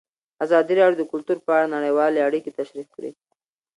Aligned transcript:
ازادي 0.45 0.73
راډیو 0.79 0.99
د 0.99 1.03
کلتور 1.11 1.37
په 1.45 1.49
اړه 1.57 1.71
نړیوالې 1.75 2.25
اړیکې 2.27 2.55
تشریح 2.59 2.87
کړي. 2.95 3.11